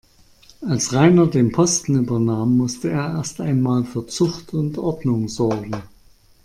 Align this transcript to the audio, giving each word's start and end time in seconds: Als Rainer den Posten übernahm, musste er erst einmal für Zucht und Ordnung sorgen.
Als 0.61 0.93
Rainer 0.93 1.27
den 1.27 1.51
Posten 1.51 1.93
übernahm, 1.99 2.57
musste 2.57 2.89
er 2.89 3.13
erst 3.17 3.39
einmal 3.39 3.83
für 3.85 4.07
Zucht 4.07 4.51
und 4.51 4.79
Ordnung 4.79 5.29
sorgen. 5.29 5.75